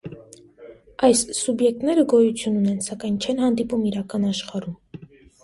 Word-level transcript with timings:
Այս 1.07 1.21
սուբյեկտները 1.39 2.05
գոյություն 2.15 2.57
ունեն, 2.63 2.81
սակայն 2.87 3.21
չեն 3.27 3.45
հանդիպում 3.45 3.87
իրական 3.93 4.27
աշխարհում։ 4.33 5.07